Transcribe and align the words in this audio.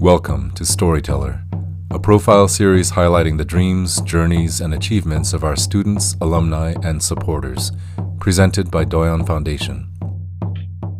Welcome 0.00 0.52
to 0.52 0.64
Storyteller, 0.64 1.42
a 1.90 1.98
profile 1.98 2.46
series 2.46 2.92
highlighting 2.92 3.36
the 3.36 3.44
dreams, 3.44 4.00
journeys, 4.02 4.60
and 4.60 4.72
achievements 4.72 5.32
of 5.32 5.42
our 5.42 5.56
students, 5.56 6.14
alumni, 6.20 6.76
and 6.84 7.02
supporters, 7.02 7.72
presented 8.20 8.70
by 8.70 8.84
Doyon 8.84 9.26
Foundation. 9.26 9.88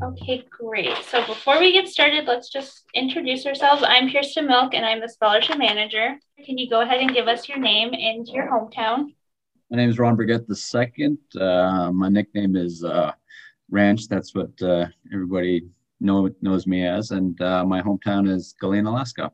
Okay, 0.03 0.45
great. 0.51 0.97
So 1.09 1.25
before 1.27 1.61
we 1.61 1.73
get 1.73 1.87
started, 1.87 2.25
let's 2.27 2.51
just 2.51 2.87
introduce 2.93 3.47
ourselves. 3.47 3.85
I'm 3.87 4.11
Kirsten 4.11 4.49
Milk, 4.49 4.75
and 4.75 4.85
I'm 4.85 5.01
the 5.01 5.09
scholarship 5.09 5.59
manager. 5.59 6.19
Can 6.45 6.59
you 6.59 6.69
go 6.69 6.81
ahead 6.81 7.01
and 7.01 7.15
give 7.15 7.29
us 7.29 7.49
your 7.49 7.59
name 7.59 7.95
and 7.95 8.27
your 8.27 8.51
hometown? 8.51 9.15
My 9.71 9.77
name 9.77 9.91
is 9.91 10.01
Ron 10.01 10.17
Burgett 10.17 10.45
II. 10.51 11.19
Uh, 11.41 11.93
my 11.93 12.09
nickname 12.09 12.57
is 12.57 12.83
uh, 12.83 13.13
Ranch. 13.71 14.09
That's 14.09 14.35
what 14.35 14.61
uh, 14.61 14.87
everybody 15.13 15.69
know, 16.01 16.29
knows 16.41 16.67
me 16.67 16.87
as. 16.87 17.11
And 17.11 17.41
uh, 17.41 17.65
my 17.65 17.83
hometown 17.83 18.29
is 18.29 18.55
Galena, 18.61 18.91
Alaska. 18.91 19.33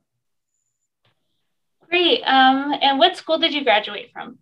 Great. 1.89 2.23
Um, 2.23 2.75
and 2.81 2.99
what 2.99 3.17
school 3.17 3.39
did 3.39 3.53
you 3.53 3.65
graduate 3.65 4.11
from? 4.13 4.39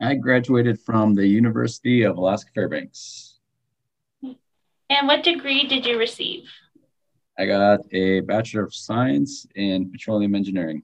I 0.00 0.14
graduated 0.14 0.80
from 0.80 1.14
the 1.14 1.26
University 1.26 2.02
of 2.02 2.16
Alaska 2.16 2.50
Fairbanks. 2.54 3.38
And 4.22 5.06
what 5.06 5.22
degree 5.22 5.66
did 5.68 5.86
you 5.86 5.98
receive? 5.98 6.48
I 7.38 7.46
got 7.46 7.80
a 7.92 8.20
Bachelor 8.20 8.64
of 8.64 8.74
Science 8.74 9.46
in 9.54 9.90
Petroleum 9.90 10.34
Engineering. 10.34 10.82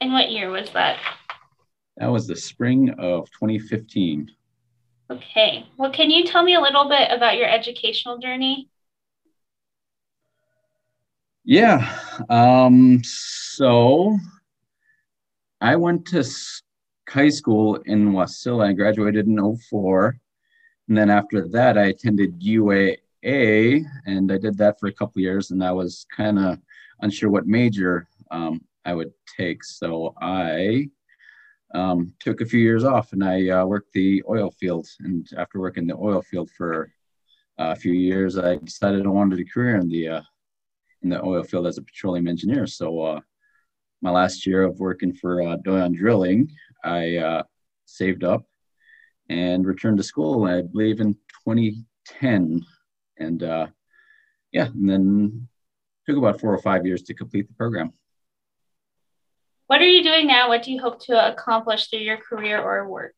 And 0.00 0.12
what 0.12 0.30
year 0.30 0.50
was 0.50 0.70
that? 0.70 0.98
That 1.96 2.06
was 2.06 2.26
the 2.26 2.36
spring 2.36 2.90
of 2.98 3.30
2015. 3.32 4.30
Okay. 5.10 5.66
Well, 5.76 5.92
can 5.92 6.10
you 6.10 6.24
tell 6.24 6.42
me 6.42 6.54
a 6.54 6.60
little 6.60 6.88
bit 6.88 7.10
about 7.10 7.36
your 7.36 7.48
educational 7.48 8.18
journey? 8.18 8.68
Yeah. 11.44 11.98
Um, 12.28 13.02
so 13.02 14.18
I 15.60 15.76
went 15.76 16.06
to 16.08 16.24
high 17.08 17.30
school 17.30 17.76
in 17.86 18.12
Wasilla. 18.12 18.68
I 18.68 18.72
graduated 18.72 19.26
in 19.26 19.56
04. 19.70 20.18
And 20.88 20.96
then 20.96 21.10
after 21.10 21.48
that, 21.48 21.78
I 21.78 21.86
attended 21.86 22.40
UAA 22.40 23.84
and 24.06 24.30
I 24.30 24.38
did 24.38 24.58
that 24.58 24.78
for 24.78 24.88
a 24.88 24.92
couple 24.92 25.22
years. 25.22 25.50
And 25.50 25.64
I 25.64 25.72
was 25.72 26.06
kind 26.14 26.38
of 26.38 26.58
unsure 27.00 27.30
what 27.30 27.46
major 27.46 28.06
um, 28.30 28.60
I 28.84 28.94
would 28.94 29.12
take. 29.36 29.64
So 29.64 30.14
I 30.20 30.88
um, 31.74 32.12
took 32.20 32.40
a 32.40 32.46
few 32.46 32.60
years 32.60 32.84
off 32.84 33.12
and 33.12 33.24
I 33.24 33.48
uh, 33.48 33.64
worked 33.64 33.92
the 33.92 34.22
oil 34.28 34.50
field. 34.50 34.88
And 35.00 35.26
after 35.38 35.58
working 35.58 35.86
the 35.86 35.96
oil 35.96 36.20
field 36.20 36.50
for 36.50 36.92
a 37.56 37.76
few 37.76 37.92
years, 37.92 38.36
I 38.36 38.56
decided 38.56 39.06
I 39.06 39.10
wanted 39.10 39.40
a 39.40 39.44
career 39.44 39.76
in 39.76 39.88
the 39.88 40.08
uh, 40.08 40.22
in 41.02 41.10
the 41.10 41.24
oil 41.24 41.42
field 41.42 41.66
as 41.66 41.78
a 41.78 41.82
petroleum 41.82 42.28
engineer. 42.28 42.66
So 42.66 43.00
uh, 43.00 43.20
my 44.02 44.10
last 44.10 44.46
year 44.46 44.62
of 44.62 44.78
working 44.78 45.12
for 45.12 45.42
uh, 45.42 45.56
Doyon 45.56 45.92
Drilling, 45.94 46.50
I 46.84 47.16
uh, 47.16 47.42
saved 47.86 48.24
up 48.24 48.44
and 49.28 49.66
returned 49.66 49.98
to 49.98 50.02
school. 50.02 50.44
I 50.44 50.62
believe 50.62 51.00
in 51.00 51.14
2010, 51.46 52.64
and 53.18 53.42
uh, 53.42 53.66
yeah, 54.52 54.66
and 54.66 54.88
then 54.88 55.48
took 56.06 56.16
about 56.16 56.40
four 56.40 56.54
or 56.54 56.62
five 56.62 56.86
years 56.86 57.02
to 57.02 57.14
complete 57.14 57.48
the 57.48 57.54
program. 57.54 57.92
What 59.66 59.80
are 59.80 59.86
you 59.86 60.02
doing 60.02 60.26
now? 60.26 60.48
What 60.48 60.64
do 60.64 60.72
you 60.72 60.80
hope 60.80 61.00
to 61.04 61.32
accomplish 61.32 61.88
through 61.88 62.00
your 62.00 62.16
career 62.16 62.60
or 62.60 62.88
work? 62.88 63.14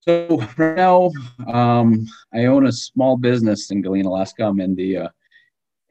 So 0.00 0.44
right 0.58 0.76
now, 0.76 1.10
um, 1.46 2.06
I 2.34 2.46
own 2.46 2.66
a 2.66 2.72
small 2.72 3.16
business 3.16 3.70
in 3.70 3.80
Galena, 3.80 4.08
Alaska. 4.08 4.44
I'm 4.44 4.60
in 4.60 4.74
the 4.74 4.96
uh, 4.96 5.08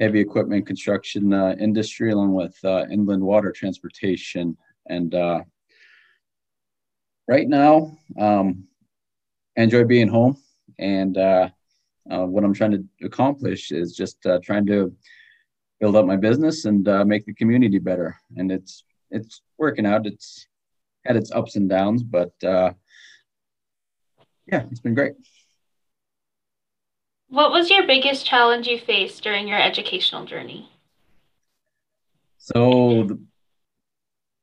heavy 0.01 0.19
equipment 0.19 0.65
construction 0.65 1.31
uh, 1.31 1.55
industry, 1.59 2.11
along 2.11 2.33
with 2.33 2.57
uh, 2.63 2.85
inland 2.91 3.21
water 3.21 3.51
transportation. 3.51 4.57
And 4.89 5.13
uh, 5.13 5.41
right 7.27 7.47
now, 7.47 7.95
um, 8.19 8.63
enjoy 9.55 9.83
being 9.83 10.07
home. 10.07 10.37
And 10.79 11.15
uh, 11.19 11.49
uh, 12.11 12.25
what 12.25 12.43
I'm 12.43 12.53
trying 12.53 12.71
to 12.71 13.05
accomplish 13.05 13.71
is 13.71 13.95
just 13.95 14.25
uh, 14.25 14.39
trying 14.43 14.65
to 14.65 14.91
build 15.79 15.95
up 15.95 16.07
my 16.07 16.17
business 16.17 16.65
and 16.65 16.83
make 17.07 17.25
the 17.25 17.33
community 17.35 17.77
better. 17.77 18.17
And 18.37 18.51
it's 18.51 18.83
it's 19.11 19.41
working 19.59 19.85
out. 19.85 20.07
It's 20.07 20.47
had 21.05 21.15
its 21.15 21.31
ups 21.31 21.55
and 21.57 21.69
downs, 21.69 22.01
but 22.01 22.31
yeah, 22.41 22.73
it's 24.71 24.79
been 24.79 24.95
great. 24.95 25.13
What 27.31 27.53
was 27.53 27.69
your 27.69 27.87
biggest 27.87 28.25
challenge 28.25 28.67
you 28.67 28.77
faced 28.77 29.23
during 29.23 29.47
your 29.47 29.57
educational 29.57 30.25
journey? 30.25 30.69
So, 32.37 33.05
the 33.05 33.21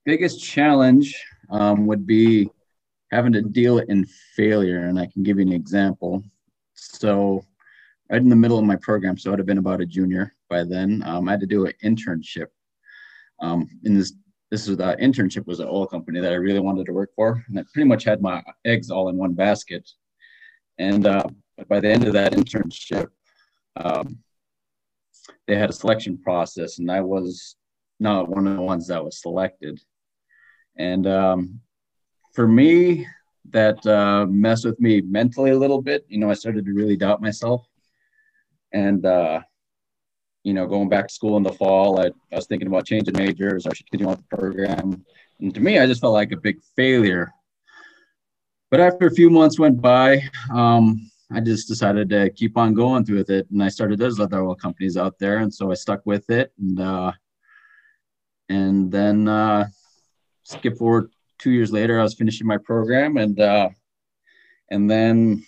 biggest 0.06 0.42
challenge 0.42 1.14
um, 1.50 1.86
would 1.86 2.06
be 2.06 2.48
having 3.12 3.34
to 3.34 3.42
deal 3.42 3.76
in 3.76 4.06
failure. 4.34 4.86
And 4.86 4.98
I 4.98 5.04
can 5.04 5.22
give 5.22 5.36
you 5.36 5.42
an 5.42 5.52
example. 5.52 6.24
So, 6.72 7.44
right 8.10 8.22
in 8.22 8.30
the 8.30 8.36
middle 8.36 8.58
of 8.58 8.64
my 8.64 8.76
program, 8.76 9.18
so 9.18 9.34
I'd 9.34 9.38
have 9.38 9.44
been 9.44 9.58
about 9.58 9.82
a 9.82 9.86
junior 9.86 10.34
by 10.48 10.64
then, 10.64 11.02
um, 11.04 11.28
I 11.28 11.32
had 11.32 11.40
to 11.40 11.46
do 11.46 11.66
an 11.66 11.74
internship. 11.84 12.46
Um, 13.38 13.68
in 13.84 13.98
this, 13.98 14.14
this 14.50 14.66
was 14.66 14.78
the 14.78 14.96
internship 14.98 15.46
was 15.46 15.60
an 15.60 15.68
oil 15.68 15.86
company 15.86 16.20
that 16.20 16.32
I 16.32 16.36
really 16.36 16.60
wanted 16.60 16.86
to 16.86 16.94
work 16.94 17.10
for, 17.14 17.44
and 17.48 17.58
I 17.58 17.64
pretty 17.70 17.86
much 17.86 18.04
had 18.04 18.22
my 18.22 18.42
eggs 18.64 18.90
all 18.90 19.10
in 19.10 19.18
one 19.18 19.34
basket. 19.34 19.86
And 20.78 21.06
uh, 21.06 21.24
by 21.66 21.80
the 21.80 21.90
end 21.90 22.04
of 22.04 22.12
that 22.12 22.32
internship, 22.32 23.08
um, 23.76 24.18
they 25.46 25.56
had 25.56 25.70
a 25.70 25.72
selection 25.72 26.18
process, 26.18 26.78
and 26.78 26.90
I 26.90 27.00
was 27.00 27.56
not 28.00 28.28
one 28.28 28.46
of 28.46 28.56
the 28.56 28.62
ones 28.62 28.86
that 28.88 29.04
was 29.04 29.20
selected. 29.20 29.80
And 30.76 31.06
um, 31.06 31.60
for 32.34 32.46
me, 32.46 33.06
that 33.50 33.84
uh, 33.86 34.26
messed 34.26 34.64
with 34.64 34.78
me 34.80 35.00
mentally 35.00 35.50
a 35.50 35.58
little 35.58 35.82
bit. 35.82 36.04
You 36.08 36.18
know, 36.18 36.30
I 36.30 36.34
started 36.34 36.64
to 36.66 36.72
really 36.72 36.96
doubt 36.96 37.22
myself. 37.22 37.66
And, 38.72 39.04
uh, 39.04 39.40
you 40.44 40.52
know, 40.54 40.66
going 40.66 40.88
back 40.88 41.08
to 41.08 41.14
school 41.14 41.36
in 41.36 41.42
the 41.42 41.52
fall, 41.52 42.00
I, 42.00 42.06
I 42.32 42.36
was 42.36 42.46
thinking 42.46 42.68
about 42.68 42.86
changing 42.86 43.16
majors. 43.16 43.66
I 43.66 43.72
should 43.72 43.90
continue 43.90 44.12
on 44.12 44.18
the 44.18 44.36
program. 44.36 45.04
And 45.40 45.54
to 45.54 45.60
me, 45.60 45.78
I 45.78 45.86
just 45.86 46.00
felt 46.00 46.12
like 46.12 46.32
a 46.32 46.36
big 46.36 46.60
failure. 46.76 47.32
But 48.70 48.80
after 48.80 49.06
a 49.06 49.14
few 49.14 49.30
months 49.30 49.58
went 49.58 49.80
by, 49.80 50.22
um, 50.52 51.10
I 51.30 51.40
just 51.40 51.68
decided 51.68 52.08
to 52.10 52.30
keep 52.30 52.56
on 52.56 52.72
going 52.74 53.04
through 53.04 53.18
with 53.18 53.30
it. 53.30 53.50
And 53.50 53.62
I 53.62 53.68
started 53.68 53.98
those 53.98 54.18
other 54.18 54.42
oil 54.42 54.54
companies 54.54 54.96
out 54.96 55.18
there. 55.18 55.38
And 55.38 55.52
so 55.52 55.70
I 55.70 55.74
stuck 55.74 56.00
with 56.06 56.30
it. 56.30 56.52
And, 56.58 56.80
uh, 56.80 57.12
and 58.48 58.90
then 58.90 59.28
uh, 59.28 59.66
skip 60.44 60.78
forward 60.78 61.10
two 61.38 61.50
years 61.50 61.70
later, 61.70 62.00
I 62.00 62.02
was 62.02 62.14
finishing 62.14 62.46
my 62.46 62.56
program. 62.56 63.18
And, 63.18 63.38
uh, 63.38 63.68
and 64.70 64.90
then 64.90 65.44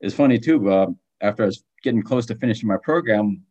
it's 0.00 0.14
funny 0.14 0.38
too, 0.38 0.70
uh, 0.70 0.86
after 1.20 1.42
I 1.42 1.46
was 1.46 1.62
getting 1.82 2.02
close 2.02 2.24
to 2.26 2.34
finishing 2.34 2.68
my 2.68 2.78
program, 2.82 3.42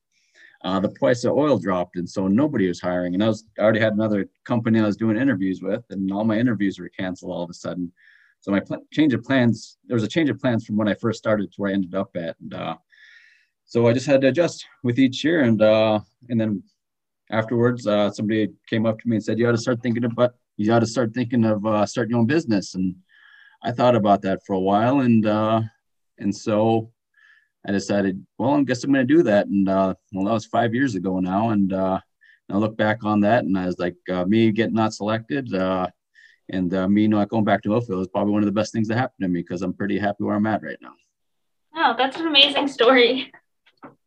uh, 0.63 0.79
the 0.79 0.89
price 0.89 1.23
of 1.23 1.33
oil 1.33 1.57
dropped. 1.57 1.97
And 1.97 2.09
so 2.09 2.27
nobody 2.27 2.67
was 2.67 2.81
hiring. 2.81 3.13
And 3.13 3.23
I 3.23 3.27
was 3.27 3.45
I 3.59 3.61
already 3.61 3.79
had 3.79 3.93
another 3.93 4.27
company 4.43 4.79
I 4.79 4.85
was 4.85 4.97
doing 4.97 5.17
interviews 5.17 5.61
with, 5.61 5.83
and 5.89 6.11
all 6.11 6.23
my 6.23 6.37
interviews 6.37 6.79
were 6.79 6.89
canceled 6.89 7.31
all 7.31 7.43
of 7.43 7.49
a 7.49 7.53
sudden. 7.53 7.91
So 8.41 8.52
my 8.52 8.59
pl- 8.59 8.85
change 8.91 9.13
of 9.13 9.24
plans, 9.24 9.78
there 9.85 9.96
was 9.96 10.03
a 10.03 10.07
change 10.07 10.29
of 10.29 10.40
plans 10.40 10.66
from 10.66 10.75
when 10.78 10.88
I 10.88 10.96
first 10.96 11.19
started 11.19 11.52
to 11.52 11.56
where 11.57 11.72
I 11.72 11.74
ended 11.74 11.96
up 11.96 12.16
at. 12.16 12.35
And 12.41 12.53
uh, 12.53 12.75
so 13.66 13.88
I 13.88 13.94
just 13.94 14.07
had 14.07 14.22
to 14.22 14.28
adjust 14.28 14.66
with 14.84 15.00
each 15.00 15.24
year. 15.24 15.41
And 15.41 15.62
uh, 15.62 16.00
and 16.29 16.41
then 16.41 16.63
afterwards, 17.31 17.88
uh, 17.88 18.12
somebody 18.12 18.50
came 18.68 18.85
up 18.85 19.00
to 19.00 19.07
me 19.07 19.16
and 19.16 19.24
said, 19.24 19.40
you 19.40 19.47
ought 19.47 19.53
to 19.53 19.57
start 19.57 19.81
thinking 19.81 20.03
about, 20.03 20.34
you 20.57 20.74
ought 20.74 20.79
to 20.79 20.88
start 20.88 21.13
thinking 21.13 21.46
of 21.46 21.66
uh, 21.66 21.85
starting 21.85 22.12
your 22.12 22.19
own 22.19 22.25
business. 22.25 22.75
And 22.75 22.96
I 23.63 23.72
thought 23.72 23.96
about 23.96 24.22
that 24.24 24.40
for 24.46 24.53
a 24.53 24.59
while. 24.59 25.00
And, 25.02 25.25
uh, 25.25 25.62
and 26.18 26.35
so 26.35 26.91
I 27.66 27.72
decided, 27.72 28.25
well, 28.38 28.56
I 28.56 28.63
guess 28.63 28.84
I'm 28.84 28.91
going 28.91 29.08
to 29.08 29.13
do 29.13 29.23
that. 29.23 29.47
And 29.47 29.69
uh, 29.69 29.94
well, 30.12 30.25
that 30.25 30.34
was 30.34 30.47
five 30.47 30.73
years 30.73 30.96
ago 30.96 31.19
now. 31.19 31.52
And 31.52 31.72
uh, 31.72 32.00
I 32.49 32.58
look 32.58 32.76
back 32.76 33.03
on 33.03 33.22
that 33.22 33.44
and 33.46 33.58
I 33.58 33.67
was 33.67 33.79
like, 33.79 33.96
uh, 34.11 34.26
me 34.26 34.52
getting 34.52 34.76
not 34.76 34.94
selected, 34.94 35.53
uh, 35.53 35.87
and 36.51 36.73
uh, 36.73 36.87
me 36.87 37.07
not 37.07 37.29
going 37.29 37.43
back 37.43 37.61
to 37.63 37.75
Oakville 37.75 38.01
is 38.01 38.07
probably 38.07 38.33
one 38.33 38.41
of 38.41 38.45
the 38.45 38.51
best 38.51 38.73
things 38.73 38.87
that 38.87 38.97
happened 38.97 39.21
to 39.21 39.27
me 39.27 39.41
because 39.41 39.61
I'm 39.61 39.73
pretty 39.73 39.97
happy 39.97 40.23
where 40.23 40.35
I'm 40.35 40.45
at 40.45 40.63
right 40.63 40.77
now. 40.81 40.93
Oh, 41.75 41.95
that's 41.97 42.17
an 42.17 42.27
amazing 42.27 42.67
story. 42.67 43.31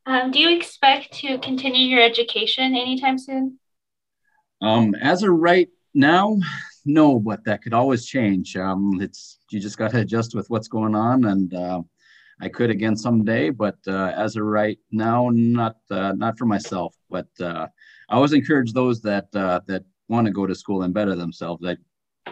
Um, 0.07 0.31
do 0.31 0.39
you 0.39 0.55
expect 0.55 1.13
to 1.21 1.39
continue 1.39 1.87
your 1.87 2.03
education 2.03 2.77
anytime 2.77 3.19
soon? 3.19 3.59
Um, 4.61 4.95
as 4.95 5.23
of 5.23 5.31
right 5.31 5.69
now, 5.95 6.39
no, 6.85 7.19
but 7.19 7.45
that 7.45 7.63
could 7.63 7.73
always 7.73 8.05
change. 8.05 8.57
Um, 8.57 9.01
it's 9.01 9.39
you 9.51 9.61
just 9.61 9.79
got 9.79 9.93
to 9.93 10.01
adjust 10.01 10.35
with 10.35 10.51
what's 10.51 10.69
going 10.69 10.95
on, 10.95 11.25
and 11.25 11.55
uh, 11.55 11.83
I 12.41 12.49
could 12.49 12.71
again 12.71 12.97
someday. 12.97 13.51
But 13.51 13.79
uh, 13.87 14.13
as 14.15 14.37
of 14.37 14.45
right 14.45 14.79
now, 14.93 15.31
not 15.33 15.77
uh, 15.91 16.13
not 16.13 16.39
for 16.39 16.45
myself. 16.45 16.95
But 17.09 17.29
uh, 17.41 17.69
I 18.09 18.15
always 18.15 18.35
encourage 18.35 18.73
those 18.73 19.01
that 19.03 19.35
uh, 19.35 19.61
that 19.67 19.85
want 20.09 20.27
to 20.27 20.33
go 20.33 20.47
to 20.47 20.55
school 20.55 20.83
and 20.83 20.93
better 20.93 21.15
themselves. 21.15 21.65
I 21.65 21.77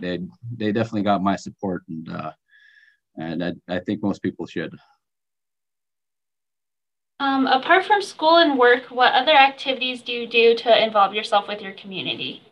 they 0.01 0.21
they 0.57 0.73
definitely 0.73 1.03
got 1.03 1.23
my 1.23 1.37
support, 1.37 1.83
and 1.89 2.09
uh, 2.09 2.33
and 3.17 3.45
I, 3.45 3.53
I 3.69 3.79
think 3.81 4.03
most 4.03 4.23
people 4.23 4.47
should. 4.47 4.75
Um, 7.21 7.47
apart 7.47 7.85
from 7.85 8.03
school 8.03 8.39
and 8.39 8.59
work, 8.59 8.87
what 8.91 9.13
other 9.15 9.33
activities 9.33 10.03
do 10.03 10.13
you 10.13 10.27
do 10.27 10.57
to 10.57 10.85
involve 10.85 11.15
yourself 11.15 11.47
with 11.47 11.61
your 11.61 11.73
community? 11.73 12.43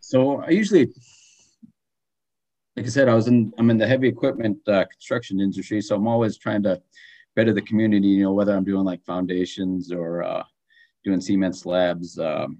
So 0.00 0.42
I 0.42 0.50
usually, 0.50 0.92
like 2.76 2.86
I 2.86 2.88
said, 2.88 3.08
I 3.08 3.14
was 3.14 3.28
in 3.28 3.52
I'm 3.58 3.70
in 3.70 3.78
the 3.78 3.86
heavy 3.86 4.08
equipment 4.08 4.58
uh, 4.66 4.84
construction 4.86 5.40
industry, 5.40 5.80
so 5.80 5.94
I'm 5.94 6.08
always 6.08 6.36
trying 6.36 6.62
to 6.64 6.82
better 7.36 7.52
the 7.52 7.62
community. 7.62 8.08
You 8.08 8.24
know, 8.24 8.32
whether 8.32 8.56
I'm 8.56 8.64
doing 8.64 8.84
like 8.84 9.04
foundations 9.04 9.92
or 9.92 10.24
uh, 10.24 10.42
doing 11.04 11.20
cement 11.20 11.56
slabs, 11.56 12.18
um, 12.18 12.58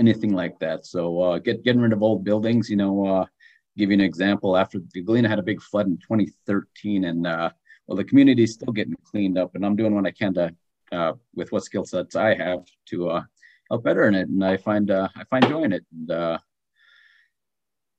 anything 0.00 0.32
like 0.32 0.58
that. 0.58 0.86
So 0.86 1.20
uh, 1.20 1.38
get 1.38 1.62
getting 1.62 1.82
rid 1.82 1.92
of 1.92 2.02
old 2.02 2.24
buildings. 2.24 2.68
You 2.68 2.76
know, 2.76 3.06
uh, 3.06 3.26
give 3.76 3.90
you 3.90 3.94
an 3.94 4.00
example. 4.00 4.56
After 4.56 4.80
Galena 4.80 5.28
had 5.28 5.38
a 5.38 5.50
big 5.50 5.62
flood 5.62 5.86
in 5.86 5.98
2013, 5.98 7.04
and 7.04 7.26
uh, 7.26 7.50
well, 7.86 7.96
the 7.96 8.04
community 8.04 8.42
is 8.42 8.54
still 8.54 8.72
getting 8.72 8.96
cleaned 9.04 9.38
up, 9.38 9.54
and 9.54 9.64
I'm 9.64 9.76
doing 9.76 9.94
what 9.94 10.06
I 10.06 10.10
can 10.10 10.34
to 10.34 10.54
uh, 10.90 11.12
with 11.34 11.52
what 11.52 11.64
skill 11.64 11.84
sets 11.84 12.16
I 12.16 12.34
have 12.34 12.64
to 12.86 13.10
uh, 13.10 13.22
help 13.68 13.84
better 13.84 14.08
in 14.08 14.14
it, 14.16 14.28
and 14.28 14.44
I 14.44 14.56
find 14.56 14.90
uh, 14.90 15.08
I 15.14 15.24
find 15.24 15.46
joy 15.46 15.62
in 15.62 15.72
it, 15.72 15.84
and 15.92 16.40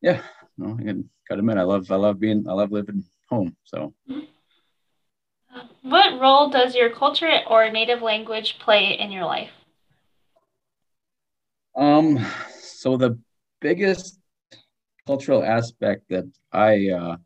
yeah, 0.01 0.21
no, 0.57 0.77
I 0.79 0.83
gotta 1.29 1.39
admit, 1.39 1.57
I 1.57 1.63
love 1.63 1.89
I 1.91 1.95
love 1.95 2.19
being 2.19 2.45
I 2.49 2.53
love 2.53 2.71
living 2.71 3.03
home. 3.29 3.55
So, 3.63 3.93
what 5.83 6.19
role 6.19 6.49
does 6.49 6.75
your 6.75 6.89
culture 6.89 7.29
or 7.47 7.69
native 7.69 8.01
language 8.01 8.57
play 8.59 8.97
in 8.99 9.11
your 9.11 9.25
life? 9.25 9.51
Um, 11.75 12.25
so 12.59 12.97
the 12.97 13.17
biggest 13.61 14.19
cultural 15.07 15.43
aspect 15.43 16.03
that 16.09 16.25
I 16.51 16.89
uh, 16.89 17.17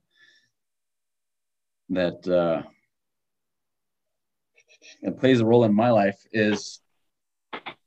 that 1.90 2.28
uh, 2.28 2.64
plays 5.20 5.42
a 5.42 5.46
role 5.46 5.64
in 5.64 5.74
my 5.74 5.90
life 5.90 6.20
is 6.32 6.82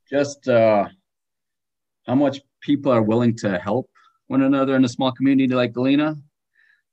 just 0.09 0.47
uh, 0.47 0.87
how 2.07 2.15
much 2.15 2.41
people 2.61 2.91
are 2.91 3.03
willing 3.03 3.35
to 3.37 3.57
help 3.59 3.89
one 4.27 4.41
another 4.41 4.75
in 4.75 4.85
a 4.85 4.89
small 4.89 5.11
community 5.11 5.53
like 5.53 5.73
Galena. 5.73 6.15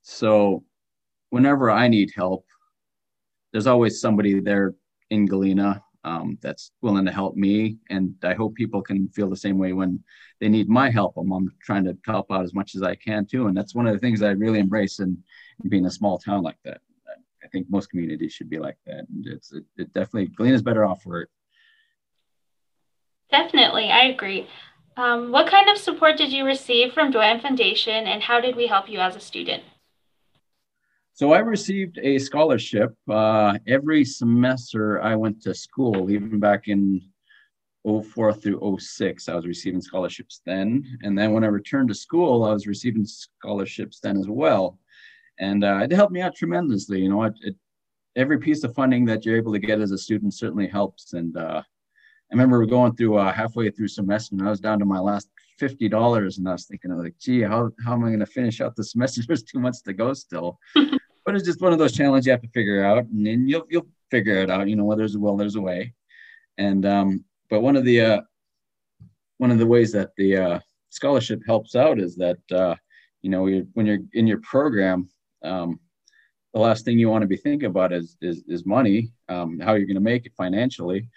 So 0.02 0.64
whenever 1.30 1.70
I 1.70 1.88
need 1.88 2.12
help, 2.14 2.46
there's 3.52 3.66
always 3.66 4.00
somebody 4.00 4.40
there 4.40 4.74
in 5.10 5.26
Galena 5.26 5.82
um, 6.06 6.38
that's 6.40 6.70
willing 6.80 7.04
to 7.04 7.12
help 7.12 7.36
me. 7.36 7.76
And 7.90 8.14
I 8.22 8.34
hope 8.34 8.54
people 8.54 8.80
can 8.80 9.08
feel 9.08 9.28
the 9.28 9.36
same 9.36 9.58
way 9.58 9.72
when 9.72 10.02
they 10.40 10.48
need 10.48 10.68
my 10.68 10.88
help. 10.88 11.16
I'm, 11.16 11.30
I'm 11.32 11.52
trying 11.60 11.84
to 11.84 11.98
help 12.06 12.30
out 12.30 12.44
as 12.44 12.54
much 12.54 12.76
as 12.76 12.82
I 12.82 12.94
can 12.94 13.26
too. 13.26 13.48
And 13.48 13.56
that's 13.56 13.74
one 13.74 13.86
of 13.86 13.92
the 13.92 13.98
things 13.98 14.22
I 14.22 14.30
really 14.30 14.60
embrace 14.60 15.00
in, 15.00 15.18
in 15.62 15.68
being 15.68 15.86
a 15.86 15.90
small 15.90 16.16
town 16.16 16.42
like 16.42 16.58
that. 16.64 16.80
I 17.44 17.48
think 17.48 17.66
most 17.68 17.90
communities 17.90 18.32
should 18.32 18.50
be 18.50 18.58
like 18.58 18.76
that. 18.86 19.06
And 19.08 19.26
it's 19.26 19.52
it, 19.52 19.64
it 19.76 19.92
definitely 19.92 20.28
Galena's 20.36 20.62
better 20.62 20.84
off 20.84 21.02
for 21.02 21.22
it. 21.22 21.28
Definitely, 23.30 23.90
I 23.90 24.06
agree. 24.06 24.48
Um, 24.96 25.30
what 25.30 25.50
kind 25.50 25.68
of 25.68 25.76
support 25.76 26.16
did 26.16 26.32
you 26.32 26.44
receive 26.44 26.92
from 26.92 27.10
Doyon 27.10 27.40
Foundation, 27.40 28.06
and 28.06 28.22
how 28.22 28.40
did 28.40 28.56
we 28.56 28.66
help 28.66 28.88
you 28.88 28.98
as 28.98 29.14
a 29.14 29.20
student? 29.20 29.62
So 31.16 31.32
I 31.32 31.38
received 31.38 31.98
a 32.02 32.18
scholarship 32.18 32.94
uh, 33.08 33.56
every 33.66 34.04
semester 34.04 35.00
I 35.00 35.16
went 35.16 35.40
to 35.44 35.54
school, 35.54 36.10
even 36.10 36.38
back 36.38 36.68
in 36.68 37.00
04 37.86 38.34
through 38.34 38.76
06. 38.78 39.26
I 39.26 39.34
was 39.34 39.46
receiving 39.46 39.80
scholarships 39.80 40.42
then. 40.44 40.84
And 41.00 41.16
then 41.16 41.32
when 41.32 41.42
I 41.42 41.46
returned 41.46 41.88
to 41.88 41.94
school, 41.94 42.44
I 42.44 42.52
was 42.52 42.66
receiving 42.66 43.06
scholarships 43.06 43.98
then 43.98 44.18
as 44.18 44.28
well. 44.28 44.78
And 45.38 45.64
uh, 45.64 45.78
it 45.84 45.90
helped 45.90 46.12
me 46.12 46.20
out 46.20 46.36
tremendously. 46.36 47.00
You 47.00 47.08
know, 47.08 47.22
it, 47.22 47.32
it, 47.40 47.56
every 48.14 48.38
piece 48.38 48.62
of 48.62 48.74
funding 48.74 49.06
that 49.06 49.24
you're 49.24 49.38
able 49.38 49.54
to 49.54 49.58
get 49.58 49.80
as 49.80 49.92
a 49.92 49.98
student 49.98 50.34
certainly 50.34 50.66
helps. 50.66 51.14
And 51.14 51.34
uh, 51.34 51.62
I 51.62 52.34
remember 52.34 52.58
we're 52.58 52.66
going 52.66 52.94
through 52.94 53.16
uh, 53.16 53.32
halfway 53.32 53.70
through 53.70 53.88
semester 53.88 54.34
and 54.34 54.46
I 54.46 54.50
was 54.50 54.60
down 54.60 54.80
to 54.80 54.84
my 54.84 55.00
last 55.00 55.30
fifty 55.58 55.88
dollars, 55.88 56.36
and 56.36 56.46
I 56.46 56.52
was 56.52 56.66
thinking, 56.66 56.90
like, 56.90 57.14
gee, 57.18 57.40
how, 57.40 57.70
how 57.82 57.94
am 57.94 58.04
I 58.04 58.08
going 58.08 58.20
to 58.20 58.26
finish 58.26 58.60
out 58.60 58.76
the 58.76 58.84
semester? 58.92 59.22
There's 59.26 59.42
two 59.42 59.60
months 59.60 59.80
to 59.80 59.94
go 59.94 60.12
still. 60.12 60.58
but 61.26 61.34
it's 61.34 61.44
just 61.44 61.60
one 61.60 61.72
of 61.72 61.78
those 61.78 61.92
challenges 61.92 62.26
you 62.26 62.32
have 62.32 62.40
to 62.40 62.48
figure 62.48 62.84
out, 62.84 63.04
and 63.06 63.26
then 63.26 63.48
you'll 63.48 63.66
you'll 63.68 63.88
figure 64.10 64.36
it 64.36 64.48
out. 64.48 64.68
You 64.68 64.76
know, 64.76 64.84
whether 64.84 65.00
there's 65.00 65.16
a 65.16 65.18
will, 65.18 65.36
there's 65.36 65.56
a 65.56 65.60
way. 65.60 65.92
And 66.56 66.86
um, 66.86 67.24
but 67.50 67.60
one 67.60 67.76
of 67.76 67.84
the 67.84 68.00
uh, 68.00 68.20
one 69.38 69.50
of 69.50 69.58
the 69.58 69.66
ways 69.66 69.92
that 69.92 70.10
the 70.16 70.36
uh, 70.36 70.60
scholarship 70.90 71.42
helps 71.44 71.74
out 71.74 71.98
is 71.98 72.16
that 72.16 72.38
uh, 72.52 72.76
you 73.22 73.30
know 73.30 73.42
when 73.74 73.86
you're 73.86 73.98
in 74.12 74.28
your 74.28 74.40
program, 74.40 75.10
um, 75.42 75.80
the 76.54 76.60
last 76.60 76.84
thing 76.84 76.98
you 76.98 77.10
want 77.10 77.22
to 77.22 77.28
be 77.28 77.36
thinking 77.36 77.68
about 77.68 77.92
is 77.92 78.16
is, 78.22 78.44
is 78.46 78.64
money, 78.64 79.10
um, 79.28 79.58
how 79.58 79.74
you're 79.74 79.86
going 79.86 79.96
to 79.96 80.00
make 80.00 80.26
it 80.26 80.32
financially. 80.36 81.08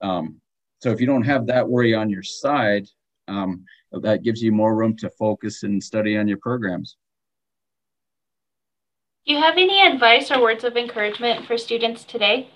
Um, 0.00 0.40
so 0.80 0.90
if 0.90 1.00
you 1.00 1.06
don't 1.06 1.24
have 1.24 1.46
that 1.46 1.68
worry 1.68 1.94
on 1.94 2.08
your 2.08 2.22
side, 2.22 2.86
um, 3.26 3.64
that 3.92 4.22
gives 4.22 4.40
you 4.40 4.50
more 4.50 4.74
room 4.74 4.96
to 4.96 5.10
focus 5.10 5.62
and 5.62 5.82
study 5.82 6.16
on 6.16 6.26
your 6.26 6.38
programs. 6.38 6.96
Do 9.28 9.34
you 9.34 9.42
have 9.42 9.58
any 9.58 9.86
advice 9.86 10.30
or 10.30 10.40
words 10.40 10.64
of 10.64 10.74
encouragement 10.78 11.44
for 11.44 11.58
students 11.58 12.02
today? 12.02 12.48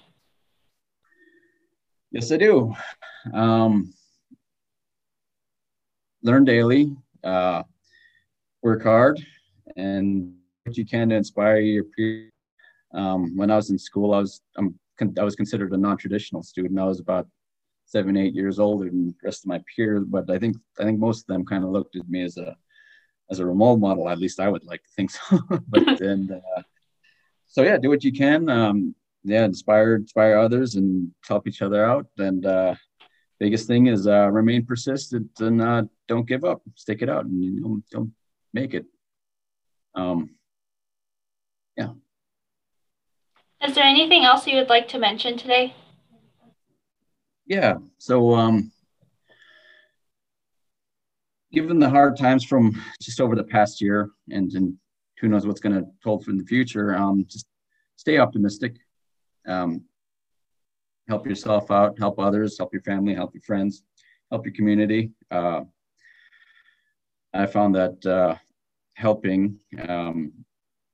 Yes, 2.10 2.32
I 2.32 2.38
do. 2.38 2.74
Um, 3.34 3.92
learn 6.22 6.46
daily, 6.46 6.96
uh, 7.22 7.64
work 8.62 8.84
hard, 8.84 9.22
and 9.76 10.34
what 10.64 10.78
you 10.78 10.86
can 10.86 11.10
to 11.10 11.16
inspire 11.16 11.58
your 11.58 11.84
peers. 11.84 12.32
Um, 12.94 13.36
when 13.36 13.50
I 13.50 13.56
was 13.56 13.68
in 13.68 13.78
school, 13.78 14.14
I 14.14 14.20
was 14.20 14.40
I'm, 14.56 14.78
I 15.18 15.24
was 15.24 15.36
considered 15.36 15.72
a 15.72 15.76
non-traditional 15.76 16.42
student. 16.42 16.80
I 16.80 16.84
was 16.84 17.00
about 17.00 17.28
seven, 17.84 18.16
eight 18.16 18.32
years 18.32 18.58
older 18.58 18.86
than 18.86 19.08
the 19.08 19.14
rest 19.22 19.44
of 19.44 19.48
my 19.48 19.60
peers, 19.76 20.04
but 20.06 20.30
I 20.30 20.38
think 20.38 20.56
I 20.80 20.84
think 20.84 20.98
most 20.98 21.20
of 21.20 21.26
them 21.26 21.44
kind 21.44 21.64
of 21.64 21.70
looked 21.70 21.96
at 21.96 22.08
me 22.08 22.22
as 22.22 22.38
a 22.38 22.56
as 23.32 23.40
a 23.40 23.46
role 23.46 23.76
model. 23.76 24.08
At 24.08 24.18
least 24.18 24.38
I 24.38 24.48
would 24.48 24.64
like 24.64 24.82
to 24.82 24.90
think 24.94 25.10
so. 25.10 25.40
but 25.68 26.00
and 26.12 26.30
uh, 26.30 26.62
so 27.48 27.62
yeah, 27.62 27.78
do 27.78 27.88
what 27.88 28.04
you 28.04 28.12
can. 28.12 28.48
Um, 28.48 28.94
yeah, 29.24 29.44
inspire 29.44 29.96
inspire 29.96 30.36
others 30.36 30.76
and 30.76 31.10
help 31.26 31.48
each 31.48 31.62
other 31.62 31.84
out. 31.84 32.06
And 32.18 32.44
uh, 32.46 32.74
biggest 33.40 33.66
thing 33.66 33.86
is 33.86 34.06
uh, 34.06 34.28
remain 34.30 34.64
persistent 34.64 35.30
and 35.40 35.60
uh, 35.60 35.82
don't 36.06 36.28
give 36.28 36.44
up. 36.44 36.62
Stick 36.76 37.02
it 37.02 37.08
out 37.08 37.24
and 37.24 37.42
you 37.42 37.60
know, 37.60 37.80
don't 37.90 38.12
make 38.52 38.74
it. 38.74 38.84
Um, 39.94 40.30
yeah. 41.76 41.92
Is 43.64 43.74
there 43.74 43.84
anything 43.84 44.24
else 44.24 44.46
you 44.46 44.56
would 44.56 44.68
like 44.68 44.88
to 44.88 44.98
mention 44.98 45.36
today? 45.36 45.74
Yeah. 47.46 47.76
So, 47.98 48.34
um, 48.34 48.72
given 51.52 51.78
the 51.78 51.90
hard 51.90 52.16
times 52.16 52.44
from 52.44 52.80
just 53.00 53.20
over 53.20 53.36
the 53.36 53.44
past 53.44 53.80
year, 53.80 54.10
and, 54.30 54.52
and 54.54 54.74
who 55.20 55.28
knows 55.28 55.46
what's 55.46 55.60
going 55.60 55.74
to 55.74 55.86
hold 56.02 56.26
in 56.28 56.38
the 56.38 56.44
future, 56.44 56.94
um, 56.96 57.24
just 57.28 57.46
stay 57.96 58.18
optimistic. 58.18 58.76
Um, 59.46 59.84
help 61.08 61.26
yourself 61.26 61.70
out, 61.70 61.98
help 61.98 62.18
others, 62.18 62.56
help 62.58 62.72
your 62.72 62.82
family, 62.82 63.14
help 63.14 63.34
your 63.34 63.42
friends, 63.42 63.82
help 64.30 64.46
your 64.46 64.54
community. 64.54 65.10
Uh, 65.30 65.62
I 67.34 67.46
found 67.46 67.74
that 67.74 68.06
uh, 68.06 68.36
helping, 68.94 69.58
um, 69.88 70.32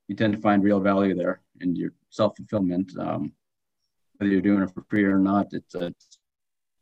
you 0.07 0.15
tend 0.15 0.33
to 0.33 0.41
find 0.41 0.63
real 0.63 0.79
value 0.79 1.15
there 1.15 1.41
in 1.61 1.75
your 1.75 1.91
self 2.09 2.35
fulfillment. 2.37 2.91
Um, 2.97 3.33
whether 4.17 4.31
you're 4.31 4.41
doing 4.41 4.61
it 4.61 4.73
for 4.73 4.83
free 4.89 5.03
or 5.03 5.19
not, 5.19 5.47
it's, 5.53 5.75
it's 5.75 6.19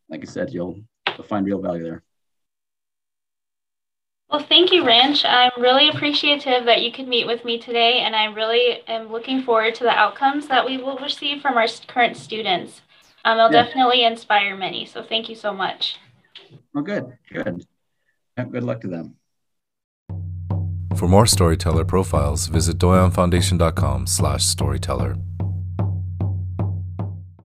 like 0.10 0.22
I 0.22 0.26
said, 0.26 0.52
you'll, 0.52 0.80
you'll 1.16 1.28
find 1.28 1.46
real 1.46 1.62
value 1.62 1.84
there. 1.84 2.04
Well, 4.30 4.44
thank 4.44 4.74
you, 4.74 4.86
Ranch. 4.86 5.24
I'm 5.24 5.52
really 5.58 5.88
appreciative 5.88 6.66
that 6.66 6.82
you 6.82 6.92
could 6.92 7.08
meet 7.08 7.26
with 7.26 7.46
me 7.46 7.58
today, 7.60 8.00
and 8.00 8.14
I 8.14 8.26
really 8.26 8.82
am 8.88 9.10
looking 9.10 9.42
forward 9.42 9.74
to 9.76 9.86
the 9.86 9.90
outcomes 9.90 10.48
that 10.48 10.66
we 10.66 10.78
will 10.78 10.98
receive 10.98 11.42
from 11.42 11.56
our 11.56 11.68
current 11.88 12.18
students. 12.18 12.82
Um, 13.24 13.38
it'll 13.38 13.52
yeah. 13.52 13.64
definitely 13.64 14.04
inspire 14.04 14.56
many, 14.58 14.86
so 14.86 15.02
thank 15.02 15.30
you 15.30 15.36
so 15.36 15.54
much. 15.54 15.98
Well, 16.74 16.84
good, 16.84 17.18
good. 17.32 17.66
Good 18.52 18.64
luck 18.64 18.82
to 18.82 18.88
them. 18.88 19.16
For 20.98 21.08
more 21.08 21.26
storyteller 21.26 21.86
profiles, 21.86 22.48
visit 22.48 22.78
doyonfoundation.com 22.78 24.08
slash 24.08 24.44
storyteller. 24.46 25.16